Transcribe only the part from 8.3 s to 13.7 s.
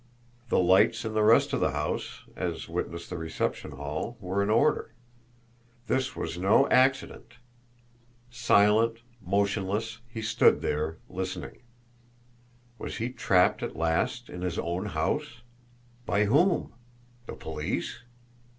Silent, motionless, he stood there, listening. Was he trapped